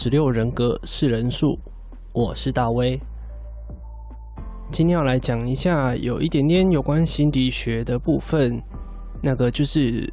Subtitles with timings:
[0.00, 1.58] 十六人格是人数，
[2.12, 3.00] 我是大威。
[4.70, 8.62] 今天要来讲一下有一点点有关心理学的部分，
[9.20, 10.08] 那个就是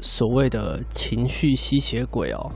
[0.00, 2.50] 所谓的情绪吸血鬼哦。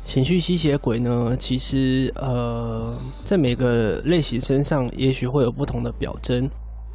[0.00, 6.48] 情绪吸血鬼呢，其实呃，在每个类型身上也许会有不同的表征，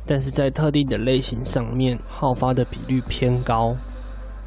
[0.06, 3.76] 但是在特定的类型上面，好发的比率偏高。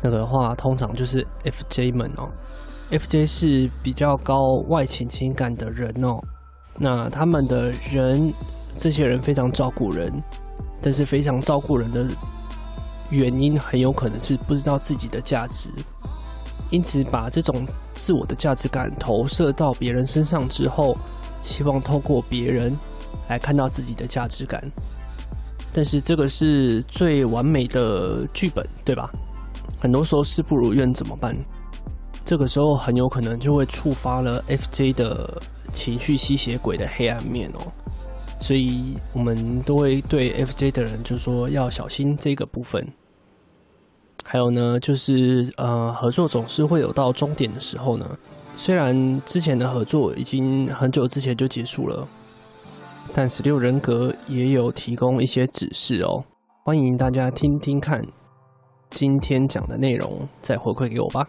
[0.00, 2.30] 那个的话，通常就是 FJ 们哦。
[2.90, 6.20] FJ 是比较高外倾情感的人哦。
[6.78, 8.32] 那他们的人，
[8.78, 10.12] 这些人非常照顾人，
[10.80, 12.06] 但是非常照顾人的
[13.10, 15.70] 原因，很有可能是不知道自己的价值，
[16.70, 20.96] 因此把这种自我的价值感投射到别人身上之后，
[21.42, 22.76] 希望透过别人
[23.28, 24.62] 来看到自己的价值感。
[25.72, 29.10] 但是这个是最完美的剧本，对吧？
[29.80, 31.36] 很多时候事不如愿怎么办？
[32.26, 35.40] 这个时候很有可能就会触发了 FJ 的
[35.72, 37.72] 情绪吸血鬼的黑暗面哦，
[38.40, 42.84] 所以我们都会对 FJ 的人就说要小心这个部分。
[44.24, 48.18] 还有呢，就是呃，合作总是会有到终点的时候呢。
[48.56, 52.08] 虽然之前的合作已经很久之前就结束了，
[53.14, 56.24] 但十六人格也有提供一些指示哦，
[56.64, 58.04] 欢迎大家听听看。
[58.90, 61.24] 今天讲的内容，再回馈给我吧。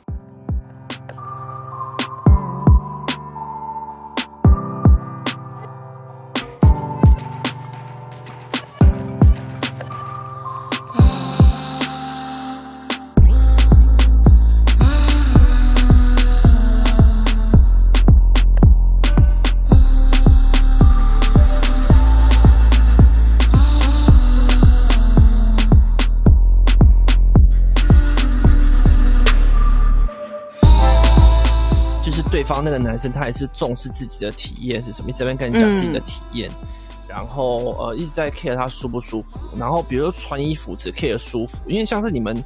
[32.47, 35.09] 方那个男生，他也是重视自己的体验是什么？
[35.09, 36.67] 一直在跟你讲自己的体验，嗯、
[37.09, 39.37] 然后呃一直在 care 他舒不舒服。
[39.57, 42.41] 然后比如说穿衣服只 care 舒服，因为像是你们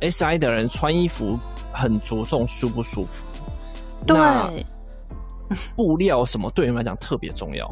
[0.00, 1.36] SI 的人穿衣服
[1.72, 3.26] 很着重舒不舒服。
[4.06, 4.64] 对，
[5.74, 7.68] 布料什么对你们来讲特别重要。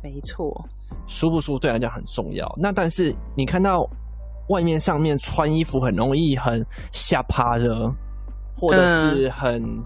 [0.00, 0.64] 没错，
[1.08, 2.50] 舒不舒服对你来讲很重要。
[2.56, 3.84] 那但是你看到
[4.48, 7.92] 外面上面穿衣服很容易很下趴的，
[8.56, 9.60] 或者是很。
[9.60, 9.84] 嗯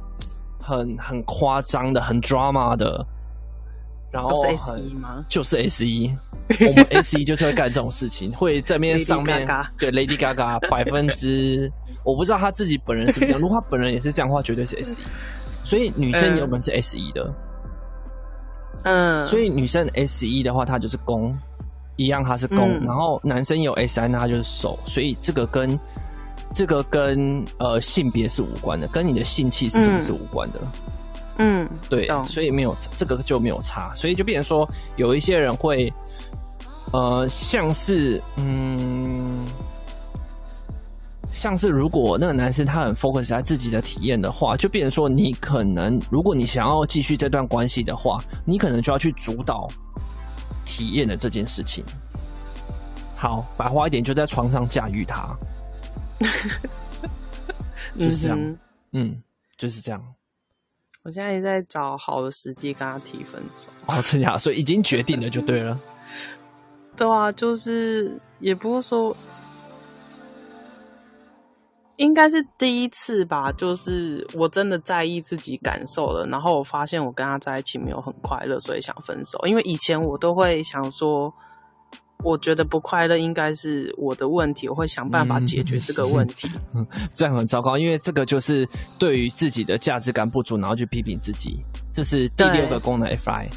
[0.68, 3.04] 很很夸张的，很 drama 的，
[4.10, 5.24] 然后是 S E 吗？
[5.28, 6.14] 就是 S E，
[6.68, 9.46] 我们 S E 就是会干这种事情，会在面上面
[9.78, 11.70] 对 Lady Gaga 百分之，
[12.04, 15.04] 我不知道他自己本人是不是这样，如果他本人也是这样的话，绝对是 S E。
[15.64, 17.34] 所以女生有本是 S E 的，
[18.84, 21.36] 嗯，所以女生 S E 的话，她就是攻，
[21.96, 25.78] 一样她是攻，嗯、然后男生有 S I，那他就是守，所以这个跟。
[26.52, 30.60] 这个跟呃性别是无关的，跟你的性气是什么是无关的。
[31.38, 35.92] 嗯，嗯对，所以没有这个就没有差，所以就变成说有一些人会
[36.92, 39.44] 呃像是嗯
[41.30, 49.68] 像是如果那个男生他很 focus 在自己的体验的话，就变成说你可能如果你想要继续这段关系的话，你可能就要去主导
[50.64, 51.84] 体验的这件事情。
[53.14, 55.36] 好，白话一点，就在床上驾驭他。
[57.98, 58.58] 就是这样，嗯，
[58.92, 59.22] 嗯，
[59.56, 60.14] 就是这样。
[61.04, 63.70] 我现在也在找好的时机跟他提分手。
[63.86, 65.80] 哦，真的，所以已经决定了就对了。
[66.96, 69.16] 对啊，就是也不是说，
[71.96, 73.52] 应该是第一次吧。
[73.52, 79.38] 就是我真的在意自己感受了，然后我发现我跟他在一起没有很快乐，所以想分手。
[79.46, 81.32] 因为以前我都会想说。
[82.24, 86.50] 我觉得不快乐应该是我的问题，我会想办法解决这个问题。
[86.74, 88.68] 嗯，这样很糟糕，因为这个就是
[88.98, 93.48] 对于自己的价值感不足，然后去批评自己，这是第六个功能 FI。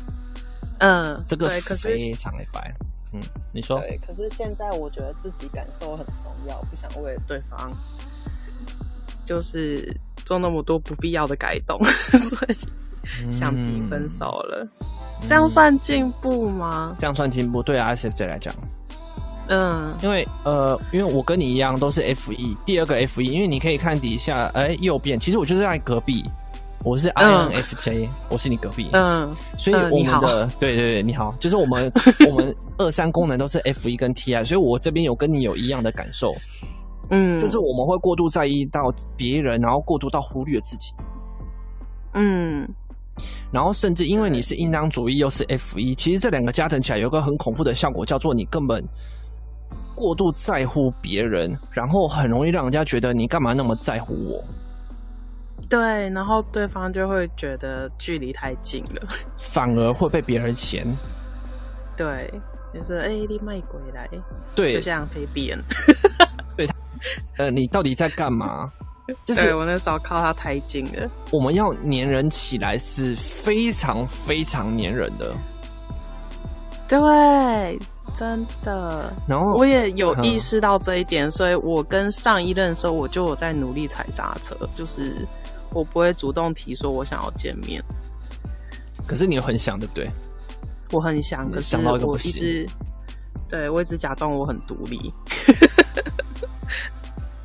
[0.80, 2.72] 嗯，这个非常 FI。
[3.14, 3.20] 嗯，
[3.52, 3.80] 你说。
[3.80, 7.72] 对，可是现在我觉得自己感受很重要，不想为了对方
[9.26, 9.92] 就是
[10.24, 11.78] 做那么多不必要的改动，
[12.30, 12.56] 所以
[13.32, 14.68] 想提分手了。
[14.82, 14.88] 嗯
[15.28, 16.96] 这样算进步吗？
[16.98, 18.52] 这样算进步，对 ISFJ 来讲，
[19.50, 26.28] 嗯，因为呃，因为我跟你一样都是 FE，第二个 FE，因为你可以看底下，哎，右边，其实我就是在隔壁，
[26.84, 31.94] 我是 INFJ，、嗯、我是你隔壁，嗯，所以我们的，对对对，你好，就是我们
[32.28, 36.34] 我们二三功能都是 FE 跟 TI，所以我这边有跟你有一样的感受，
[37.12, 40.96] 嗯，就是我们会过度在意到别人，然后过度到忽略自己，
[42.16, 42.68] 嗯。
[43.52, 48.84] 然后甚至因为你是应当主义又是 F 一其实这两个加成起来有个很恐怖的效果，叫做你根本
[49.96, 54.44] 过度在乎别人，然后很容易让人家觉得你干嘛那么在乎我。
[55.70, 59.08] 对，然后对方就会觉得距离太近了，
[59.38, 60.86] 反而会被别人嫌。
[61.96, 62.30] 对，
[62.74, 64.10] 就是哎，你卖鬼来，
[64.56, 65.58] 对，就像飞边，
[66.58, 66.68] 对，
[67.38, 68.72] 呃，你到底在干嘛？
[69.26, 71.10] 就是我那时候靠他太近了。
[71.32, 75.36] 我们要粘人起来是非常非常粘人的，
[76.88, 77.80] 对，
[78.14, 79.12] 真的。
[79.28, 85.28] 然后我也有意识到这一点，所以我跟上一任的时候，我就有在努力踩刹车，就是
[85.74, 87.84] 我不会主动提说我想要见面。
[89.08, 90.10] 可是你很想，对不对？
[90.92, 92.68] 我很想，可是我一直，
[93.48, 95.14] 对，我一直假装我很独立。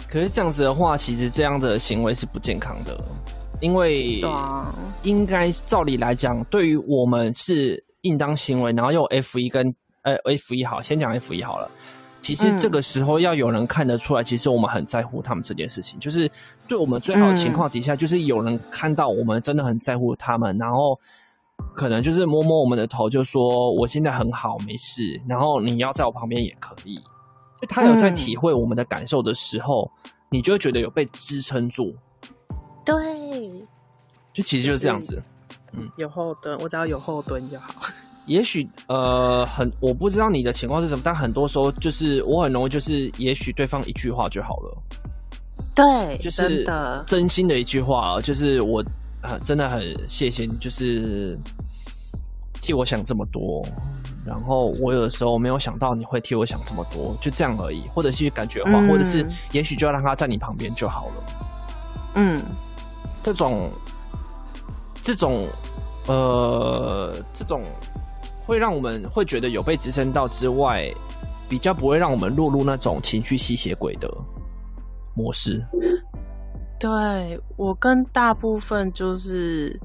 [0.08, 2.98] 可是这样子的话，其实这样的行为是不健康的，
[3.60, 4.22] 因为
[5.02, 9.66] 应该照理来讲，对于我们是应当行为，然后用 F 一跟
[10.02, 11.68] 呃 F 一好，先讲 F 一好了。
[12.22, 16.28] 其实这个时候要有人看得出来，其实我们很在乎他们这件事情，就是
[16.66, 20.98] 对我们最好的情况底下，就是有人看到我们真的很在乎他们，然后
[21.74, 26.98] 可能就是摸摸我们的头，就说我现在很好，没事，然后你要在我旁边也可以。
[27.66, 31.94] 就他有在体会我们的感受的时候，嗯、你就会觉得有被支撑住。
[32.84, 32.96] 对，
[34.32, 35.22] 就其实就是这样子。
[35.72, 37.68] 嗯，有后盾，我只要有后盾就好。
[38.26, 44.76] 也许呃，很我不知道你的情况是什么，但很多时候就是我很容易就是，也许对方一句话就好了。
[45.74, 46.64] 对，就是
[47.06, 48.82] 真心的一句话，就是我
[49.20, 51.38] 啊，真的很谢谢你，就是
[52.66, 53.64] 替我想这么多。
[54.26, 61.14] 然后我有的时候没有想到你会替我想这么多，就这样而已，或者是感觉话，嗯、或者是也许就要让他在你旁边就好了。
[62.16, 62.42] 嗯，
[63.22, 63.70] 这种
[65.00, 65.46] 这种
[66.08, 67.62] 呃，这种
[68.44, 70.92] 会让我们会觉得有被支撑到之外，
[71.48, 74.12] 比较不会让我们落入那种情绪吸血鬼的
[75.14, 75.64] 模式。
[76.80, 79.78] 对，我跟大部分就是。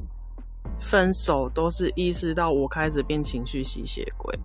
[0.82, 4.38] 分手都是意识到我开始变情绪吸血鬼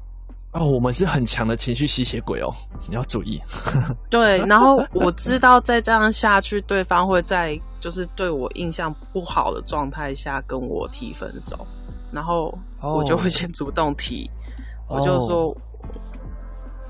[0.53, 2.51] 哦，我们是很强的情绪吸血鬼哦，
[2.89, 3.43] 你要注意。
[4.09, 11.67] 对，然后我知道再这样下去，对方会在就是对我印象不好的状态下跟我提分手，
[12.11, 14.31] 然后我就会先主动提，
[14.89, 15.57] 哦、我就说，哦、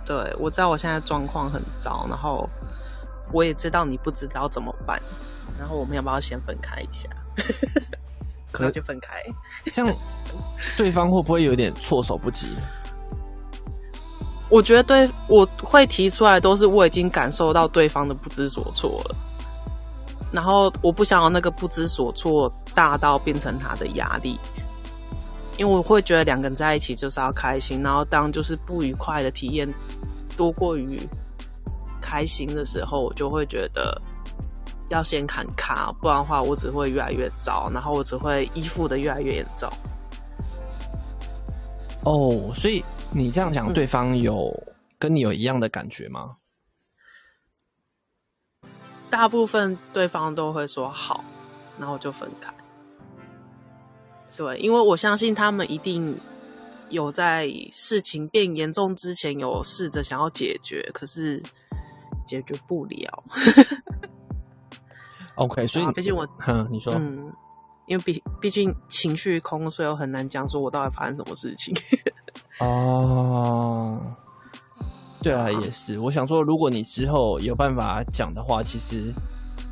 [0.05, 2.49] 对，我知道我现在状况很糟，然后
[3.33, 5.03] 我也知道你不知道怎么办，
[5.59, 7.09] 然后我们要不要先分开一下？
[8.57, 9.23] 可能就分开，
[9.71, 9.97] 这样
[10.77, 12.49] 对方会不会有点措手不及？
[14.49, 19.17] 我觉得对，我会提出来，都是我已经感受到对方的不知所措了，
[20.33, 24.39] 然后我不想要那个不知所措大到变成他的压力，
[25.59, 29.69] 因为我会觉得两个人在一起就是要开心，然后当就是不愉快的体验
[30.37, 30.99] 多过于
[32.01, 34.01] 开心的时候，我就会觉得。
[34.89, 39.69] 要先砍卡，不然的话我只会越来越糟，然后我只会依附的越来越严重。
[42.05, 44.53] 哦，所以你这样讲，对方有
[44.99, 46.37] 跟你有一样的感觉吗？
[48.63, 48.71] 嗯，
[49.11, 51.25] 大部分对方都会说好，
[51.79, 52.55] 然后就分开。
[54.37, 56.17] 对，因为我相信他们一定
[56.91, 61.43] 有在事情变严重之前有试着想要解决，可是
[62.27, 63.25] 解决不了。
[65.37, 67.33] OK，所以毕竟我，哼，你说，嗯，
[67.87, 71.75] 因为毕毕竟情绪空，所以我很难讲说我到底发生什么事情。
[72.59, 74.01] 哦，
[75.23, 75.99] 对啊，也是。
[75.99, 79.13] 我想说，如果你之后有办法讲的话，其实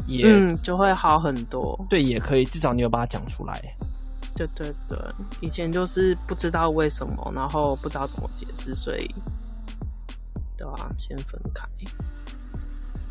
[0.07, 1.79] 也嗯就会好很多。
[1.89, 3.61] 对，也可以，至少你有把它讲出来。
[4.37, 4.99] 对对对，
[5.41, 9.09] 以前就是不知道为什么，然后不知道怎么解释，所以
[10.59, 11.65] 对啊，先分开。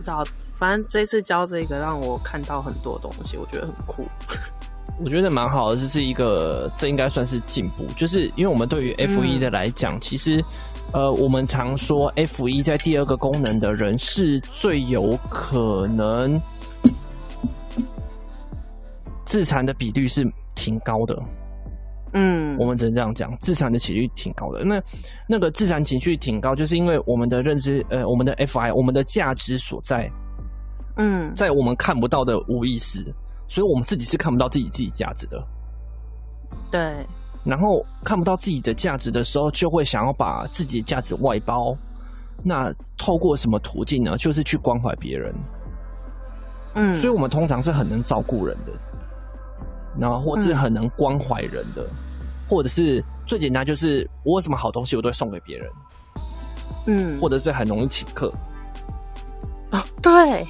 [0.03, 0.23] 找，
[0.57, 4.05] 反正这次教这个让我看到很多东西，我觉得很酷。
[5.03, 7.83] 我觉得蛮好的，这是一个，这应该算是进步。
[7.97, 10.43] 就是因为我们对于 F 一的来讲，嗯、其实，
[10.91, 16.39] 呃，我们常说 F 一在第二个功能的人是最有可能
[19.25, 21.19] 自残的比率是挺高的。
[22.13, 24.63] 嗯，我们只能这样讲，自残的情绪挺高的。
[24.63, 24.81] 那
[25.27, 30.09] 那个自残情绪挺高，就是因为我们的认知，呃，我们的 FI，我们的价值所在，
[30.97, 33.03] 嗯，在我们看不到的无意识，
[33.47, 35.43] 所以我们自己是看不到自己自己价值的。
[36.71, 36.93] 对。
[37.43, 41.75] 然后看不到自己的价值的时候，就会想要把自己的价值外包。
[42.41, 44.15] 那透过什么途径呢？
[44.15, 45.35] 就是去关怀别人。
[46.75, 46.95] 嗯。
[46.95, 48.71] 所以我们通常是很能照顾人的。
[49.99, 51.95] 然后，或是很能关怀人的，嗯、
[52.47, 55.69] 或者是最简单，就是我有什么好东西，我都会送给别人。
[56.85, 58.33] 嗯，或者是很容易请客。
[59.71, 60.45] 哦，对，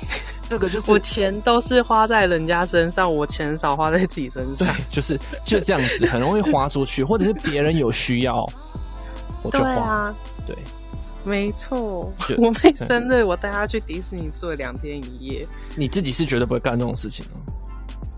[0.50, 8.46] 这个就是我钱都是花在人家身上，我钱少花在自己身上，就是就这样子，很容易花出去，或者是别人有需要，
[9.44, 9.66] 我就花。
[9.66, 10.16] 对啊，
[10.48, 10.58] 对，
[11.24, 12.12] 没错。
[12.38, 15.48] 我妹生日，我带她去迪士尼住了两天一夜。
[15.78, 17.32] 你自己是绝对不会干这种事情的。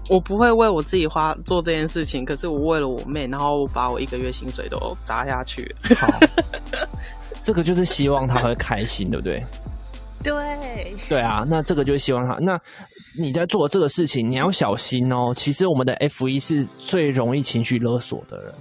[0.10, 5.76] 我不会为我自己花做这件事情，可是我为了我妹，然后我把我一个月薪水都砸下去。
[5.98, 6.08] 好，
[7.42, 9.44] 这个就是希望她会开心，对不对？
[10.24, 12.36] 对对啊，那这个就是希望她。
[12.40, 12.60] 那
[13.20, 15.34] 你在做这个事情，你要小心哦。
[15.36, 18.54] 其实我们的 F 一是最容易情绪勒索的人。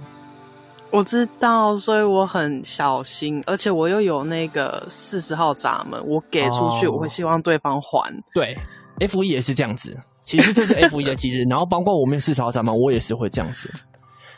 [0.91, 8.09] 我知道，所以我很小心，而且我又有那个四十号闸门，我给出去，我会希望对方还。
[8.11, 8.57] 哦、对
[8.99, 9.95] ，F 一也是这样子。
[10.25, 13.71] 其实这是 F 一的机制，然后包括我们四十号闸门，我也是会这样子。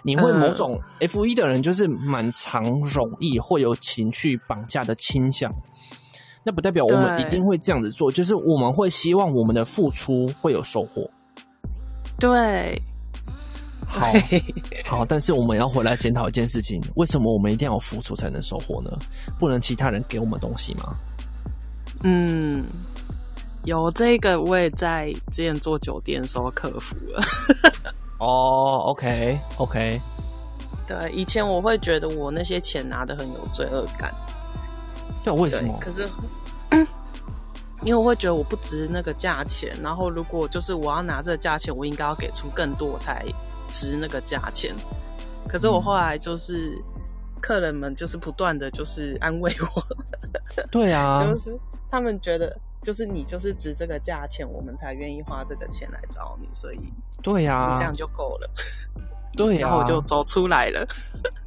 [0.04, 5.52] 你会某种 F 一的人，就是蛮常容易会有情绪绑架的倾向。
[6.44, 11.10] 那不代表我们一定会这样子做，就是我们会希望我们的付出会有收获。
[12.20, 12.82] 对，
[13.86, 14.14] 好，
[14.86, 18.92] 好，但是我们要回来检讨一件事情：为什么我们一定要付出才能收获呢？
[19.40, 20.96] 不能其他人给我们东西吗？
[22.04, 22.66] 嗯。
[23.68, 27.22] 有这个，我也在之前做酒店的时候克服了。
[28.18, 30.02] 哦、oh，OK OK，
[30.88, 34.14] 对，以前我会觉得我那些钱拿的很有罪恶感。
[35.22, 35.78] 对，为什么？
[35.82, 36.08] 可是，
[37.84, 43.26] 因为我会觉得我不值那个价钱，然后如果就是我要拿这个价钱，我应该要给出更多我才
[43.68, 44.74] 值那个价钱。
[45.46, 46.84] 可是我后来就是、嗯、
[47.42, 49.84] 客人们就是不断的就是安慰我。
[50.72, 51.60] 对啊，就是
[51.92, 52.58] 他们觉得。
[52.88, 56.80] 就是你就是值这个价钱，我们才愿意花这个钱来找你，所以
[57.22, 58.50] 对呀，这样就够了。
[59.36, 60.88] 对呀，然后我就走出来了。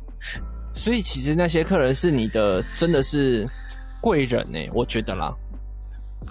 [0.76, 3.48] 所以其实那些客人是你的，真的是
[4.02, 5.34] 贵人呢，我觉得啦。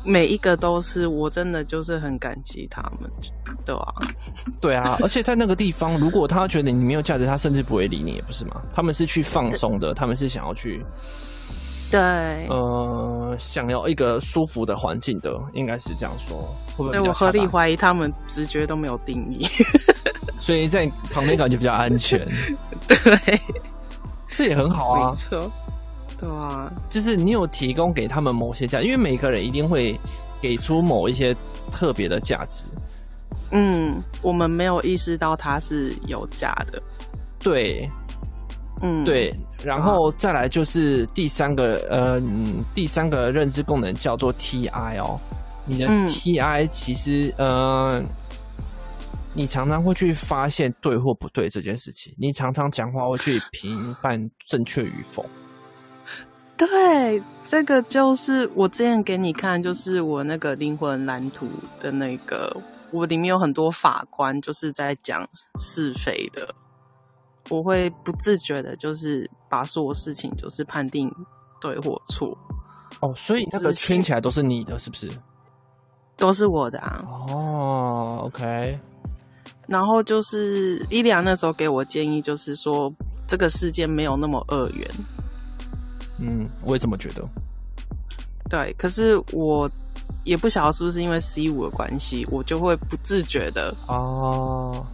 [0.05, 3.09] 每一个都是，我真的就是很感激他们，
[3.65, 3.93] 对啊，
[4.61, 8.61] 对啊，而且在那个地方，如果他觉得你没有价值，他甚至不会理你，也不是吗？
[8.71, 10.85] 他们是去放松的，他们是想要去。
[11.91, 11.99] 对，
[12.49, 16.37] 呃，想要一个舒服的环境的，应该是这样说。
[16.77, 16.91] 会不会？
[16.91, 19.43] 对，我合理怀疑他们直觉都没有定义，
[20.39, 22.19] 所以在旁边感觉比较安全。
[22.87, 23.41] 对，
[24.27, 25.09] 这也很好啊。
[25.09, 25.51] 没错，
[26.19, 29.99] 对啊，就是你有提供给他们某些价，因为每个人一定会
[30.41, 31.35] 给出某一些
[31.71, 32.65] 特别的价值。
[33.51, 36.79] 嗯，我们没有意识到它是有价的。
[37.39, 37.89] 对。
[38.81, 39.33] 嗯，对，
[39.63, 45.19] 然后再来就是第三个，呃，嗯，第三个认知功能叫做 TI 哦。
[45.65, 48.03] 你的 TI 其实，嗯、呃，
[49.33, 52.13] 你常常会去发现对或不对这件事情。
[52.17, 55.25] 你常常讲话会去评判正确与否。
[56.57, 61.47] 对，这个就是我之前给你看，就是我那个灵魂蓝图
[61.79, 62.55] 的那个，
[62.91, 65.25] 我里面有很多法官，就是在讲
[65.59, 66.53] 是非的。
[67.49, 71.11] 我会不自觉的，就是把所有事情就是判定
[71.59, 72.37] 对或错。
[73.01, 75.09] 哦，所以这个圈起来都是你的，是不是？
[76.17, 77.03] 都是我的啊。
[77.29, 78.79] 哦，OK。
[79.67, 82.91] 然后就是伊良那时候给我建议，就是说
[83.27, 84.91] 这个世界没有那么二元。
[86.19, 87.23] 嗯，我也这么觉得。
[88.49, 89.69] 对，可是我
[90.25, 94.85] 也不晓得是不是因为 C 五的关系，我就会不自觉的哦。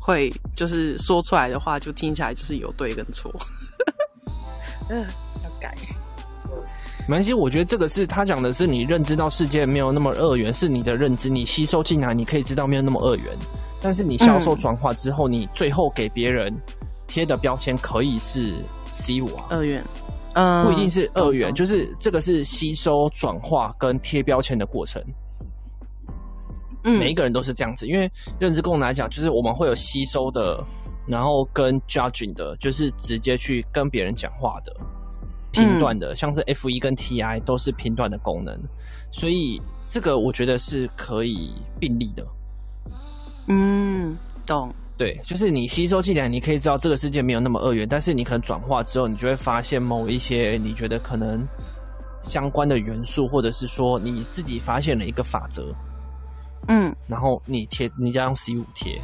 [0.00, 3.30] 会就是说出来的话，就听起来就是有对跟错。
[4.90, 5.06] 嗯，
[5.44, 5.76] 要改。
[7.06, 13.36] 没关系，我觉得这个是他讲的是你认知到世界没有那么二元，是你的认知，你吸收进来，你可以知道没有那么二元。
[13.80, 16.54] 但是你销售转化之后，嗯、你最后给别人
[17.06, 19.84] 贴的标签可以是 C 五啊，二元，
[20.34, 25.02] 嗯，不一定是二元，就是这个是吸收转化跟贴标签的过程。
[26.84, 30.62] 嗯，每一个人都是这样子，因为认知功能来讲，就是我们会有吸收的，
[31.06, 34.74] 然后跟 judging 的，就是直接去跟别人讲话的，
[35.52, 38.58] 频段的，嗯、像是 F 一跟 TI 都是频段的功能，
[39.10, 42.26] 所以这个我觉得是可以并立的。
[43.48, 44.72] 嗯，懂。
[44.96, 51.42] 对，就是你吸收进来，你可以知道这个世界没有那么二元，但是你可能转化之后，你就会发现某一些你觉得可能
[52.20, 55.74] 相关的元素，或者是说你自己发现了一个法则。
[56.68, 59.00] 嗯，然后你贴，你要用 C 五贴，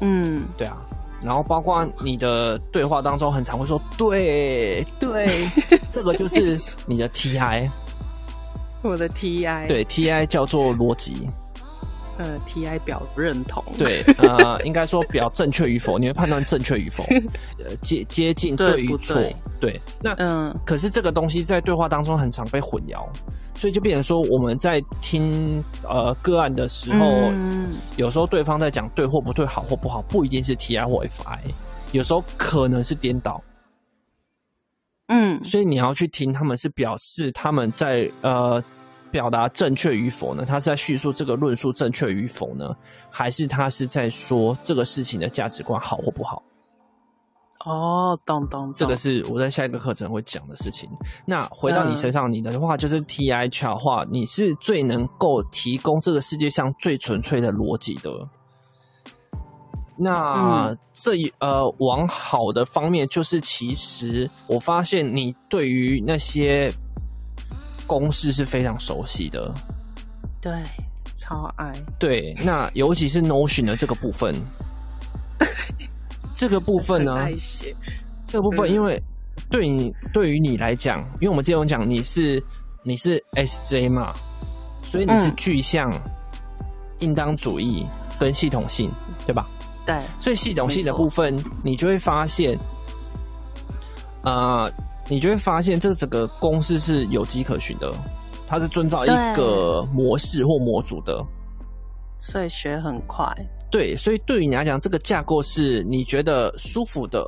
[0.00, 0.76] 嗯，对啊，
[1.22, 5.28] 然后包括你的对话当中，很常会说对对，
[5.90, 7.68] 这个就是你的 TI，
[8.82, 11.28] 我的 TI，对 TI 叫做逻辑，
[12.22, 17.02] 呃，TI 表认同，对， 呃，应该说表正确与否，你会判断正确与否，
[17.58, 19.16] 呃，接接近对与错，
[19.58, 23.04] 对，那嗯，可是这个东西在对话当中很常被混淆，
[23.56, 31.40] 所以就变成说我们在听呃个案的时候，嗯、有时候对方在讲对或不对，好或不好，不一定是 T I 或 F I，
[31.90, 33.42] 有时候可能是颠倒。
[35.08, 38.62] 嗯，所以你要去听他们是表示他们在呃
[39.12, 40.44] 表达正确与否呢？
[40.44, 42.74] 他是在叙述这个论述正确与否呢？
[43.10, 46.42] 还是他是在说这个事情的价值观好或不好？
[47.64, 50.90] 哦，当当，这个是我在下一个课程会讲的事情。
[51.24, 58.10] 那回到你身上，你的话就是 TI 的话，你是最能够提供这个世界上最纯粹的逻辑的。
[59.96, 66.68] 那、嗯、这一呃，往好的方面，就是其实我发现你对于那些
[67.98, 69.52] 公式是非常熟悉的。
[70.40, 70.52] 对，
[71.16, 71.72] 超爱。
[71.98, 74.34] 对，那尤其是 Notion 的这个部分，
[76.34, 77.28] 这个部分呢，
[78.24, 79.00] 这个部分，因为
[79.50, 82.42] 对你对于你来讲，因为我们之前有讲你是
[82.82, 84.12] 你是 SJ 嘛，
[84.82, 86.00] 所以你是具象、嗯、
[87.00, 87.86] 应当主义
[88.18, 88.90] 跟系统性，
[89.24, 89.46] 对吧？
[89.86, 92.58] 对，所以系统性的部分，你就会发现，
[94.22, 94.70] 呃，
[95.08, 97.92] 你就会发现这整个公式是有迹可循的，
[98.46, 101.24] 它是遵照一个模式或模组的，
[102.20, 103.26] 所以学很快。
[103.70, 107.26] 对，所以对于你来讲，这个架构是你觉得舒服的，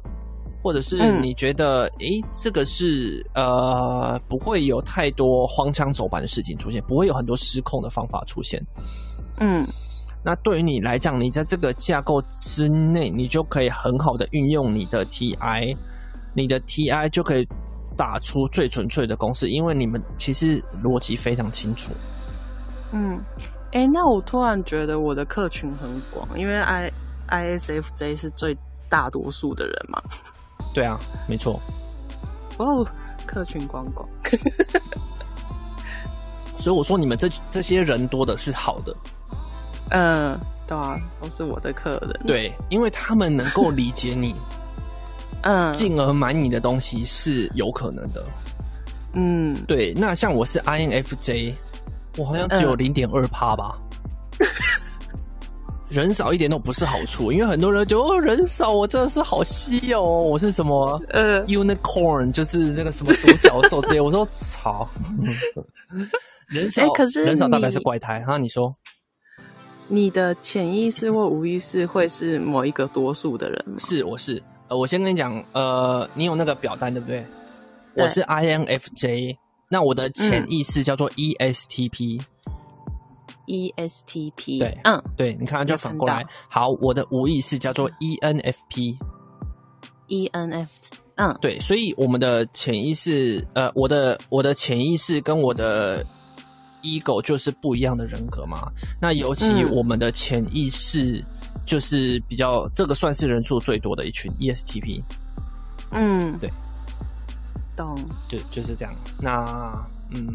[0.62, 8.62] 或者是你觉得，诶、嗯，这个是呃，不会有太多荒腔走板的事情出现，不会有很多失控的方法出现。
[9.40, 9.66] 嗯。
[10.26, 15.76] 那对于你来讲，你在这个架构之内，你就可以很好的运用你的 TI，
[16.34, 17.48] 你的 TI 就可以
[17.96, 21.92] 打出最纯粹的公式，因为你们其实逻辑非常清楚。
[22.92, 23.20] 嗯，
[23.72, 26.92] 哎、欸，那我突然觉得我的客群很广，因为 I
[27.28, 28.56] ISFJ 是最
[28.88, 30.02] 大多数的人嘛。
[30.72, 31.60] 对啊，没错。
[32.58, 32.86] 哦，
[33.26, 34.08] 客群广广。
[36.56, 38.96] 所以我说，你们这这些人多的是好的。
[39.90, 42.20] 嗯，对啊，都是我的客人。
[42.26, 44.34] 对，因为他们能够理解你，
[45.44, 48.26] 嗯，进而买你的东西是有可能的。
[49.12, 49.92] 嗯，对。
[49.94, 51.54] 那像我是 INFJ，
[52.16, 53.78] 我好像只有零点二趴吧。
[54.40, 54.48] 嗯、
[55.88, 60.22] 人少一点都不是好处，因为很多人觉得哦，人少我真的是好稀有哦。
[60.22, 64.00] 我是什么呃 unicorn，就是那个什么独角兽之类。
[64.02, 64.88] 我说操，
[66.48, 68.38] 人少，欸、可是人少大概是怪胎哈？
[68.38, 68.74] 你说？
[69.86, 73.74] 你的潜意识或无意识会是某一个多数的人吗？
[73.78, 74.42] 是，我是。
[74.68, 77.24] 呃，我先跟你讲，呃，你有那个表单对不对？
[77.94, 78.04] 对。
[78.04, 79.36] 我是 INFJ，
[79.68, 82.20] 那我的潜意识叫做 ESTP。
[83.46, 84.58] ESTP。
[84.58, 86.24] 对，嗯，对，你看看就反过来。
[86.48, 88.96] 好，我的无意识叫做 ENFP。
[90.08, 90.68] ENF，
[91.16, 96.04] 嗯，对，所以我们的潜意识，呃，我的我的潜意识跟我的。
[96.86, 101.24] ego 就是不一样的人格嘛，那尤其我们的潜意识
[101.66, 105.02] 就是比较、嗯、这个算是人数最多的一群 ESTP。
[105.90, 106.50] 嗯，对，
[107.76, 107.96] 懂，
[108.28, 108.94] 就就是这样。
[109.20, 109.44] 那
[110.10, 110.26] 嗯，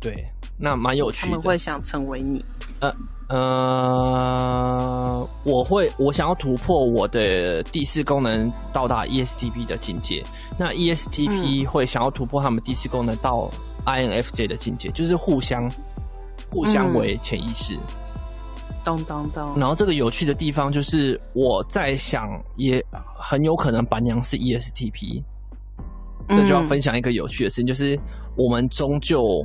[0.00, 0.26] 对，
[0.58, 1.30] 那蛮有趣的。
[1.30, 2.44] 他们会想成为你？
[2.80, 2.92] 呃
[3.28, 10.22] 呃，我会，我想要突破我的第四功能到达 ESTP 的境界。
[10.58, 13.50] 那 ESTP 会想要突破他们第四功能到。
[13.84, 15.68] INFJ 的境界就是互相
[16.48, 17.76] 互相为潜意识，
[18.84, 19.58] 咚咚咚。
[19.58, 25.22] 然后这个有趣的地方就是，我在想，也很有可能板娘是 ESTP。
[26.28, 27.98] 这就要分享一个有趣的事情，就是
[28.36, 29.44] 我们终究，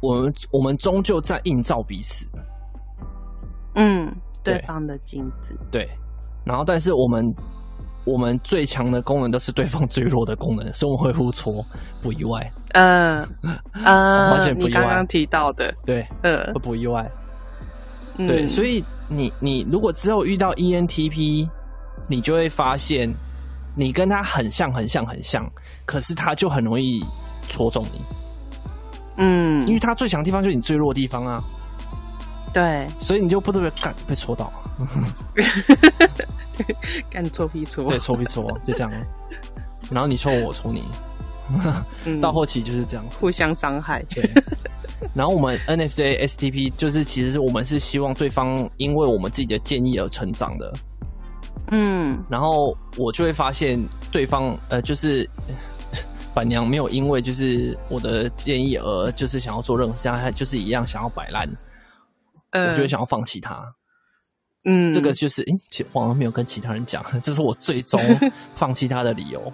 [0.00, 2.26] 我们我们终究在映照彼此。
[3.74, 5.54] 嗯，对方的镜子。
[5.70, 5.88] 对，
[6.44, 7.34] 然后但是我们。
[8.04, 11.64] 我们最强的功能都是对方最弱的功能，所以我们会互戳，
[12.02, 12.52] 不意外。
[12.72, 13.56] 嗯嗯，
[14.32, 14.68] 完全不意外。
[14.68, 17.08] 你刚刚提到的，对，呃，不意外。
[18.16, 21.48] 对，所以你你如果之后遇到 ENTP，
[22.08, 23.12] 你就会发现
[23.74, 25.48] 你跟他很像很像很像，
[25.86, 27.04] 可是他就很容易
[27.48, 28.02] 戳中你。
[29.16, 31.42] 嗯，因为他最强的地方就是你最弱的地方啊。
[32.52, 34.52] 对，所以你就不特别干被戳到。
[37.08, 38.92] 干搓皮搓，对，搓皮搓，就这样。
[39.90, 40.84] 然后你戳我，我戳你，
[42.04, 44.02] 嗯、 到后期就是这样，互相伤害。
[44.10, 44.30] 对。
[45.14, 50.72] 然后我们 NFJ、STP 就是，其实是我们是希望对方因为我们自己的建议而成长的。
[51.70, 52.22] 嗯。
[52.30, 53.78] 然后我就会发现
[54.10, 55.28] 对方，呃，就是
[56.34, 61.48] 板娘没有因为就是我的建议而就是想要做任何事情，他就是一样想要摆烂。
[62.50, 63.62] 呃，我就会想要放弃他。
[64.64, 67.98] 嗯，这个就是，诶，其实我好像没有跟其他人讲， 这是我最终
[68.54, 69.52] 放弃他的理由，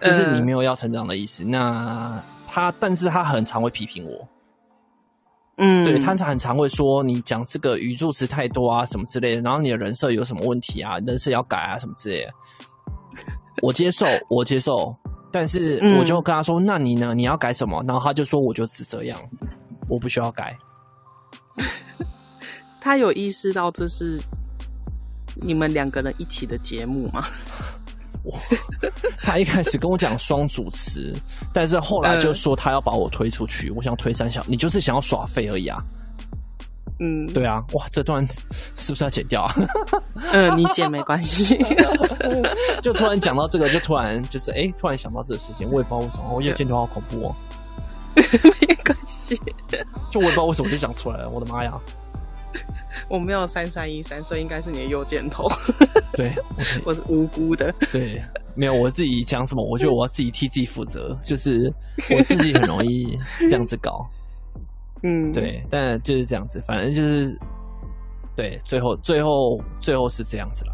[0.00, 1.44] 就是你没有要成长的意思。
[1.44, 4.26] 那他，但是他很常会批评我，
[5.56, 12.32] 嗯，对，他很常会说你讲这个语助词太多啊，什么之类的，然后你的人设有什么问题啊，人设要改啊，什么之类的。
[13.62, 14.94] 我接受， 我接受，
[15.30, 17.14] 但是我就跟他说，那你呢？
[17.14, 17.82] 你要改什么？
[17.86, 19.18] 然后他就说，我就是这样，
[19.88, 20.56] 我不需要改。
[22.80, 24.18] 他有意识到这是
[25.36, 27.22] 你们两个人一起的节目吗？
[29.22, 31.14] 他一开始跟我讲双主持，
[31.52, 33.70] 但是后来就说他要把我推出去。
[33.70, 35.82] 我想推三小，你就是想要耍废而已啊。
[37.00, 38.24] 嗯，对啊，哇，这段
[38.76, 39.54] 是不是要剪掉啊？
[40.32, 41.58] 嗯，你剪没关系。
[42.80, 47.36] 就突然讲到这个，就突然就是哎、欸，突然想到这个事情，我也不知道为什么，我觉得剪掉好恐怖哦。
[48.14, 49.34] 没关系，
[50.08, 51.72] 就我也不知道为什么就讲出来了，我的妈呀！
[53.08, 55.46] 我没有三三一三，所以应该是你的右箭头。
[56.16, 56.32] 对，
[56.84, 57.72] 我是无辜的。
[57.92, 58.22] 对，
[58.54, 61.72] 没有我自己讲什么，我觉得我要自己替自己负责，就是
[62.10, 64.06] 我自己很容易 这样子搞。
[65.02, 67.38] 嗯，对，但就是这样子，反正就是
[68.34, 70.73] 对，最后最后最后是这样子啦。